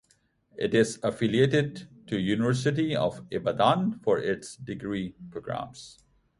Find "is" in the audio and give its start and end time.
0.73-0.99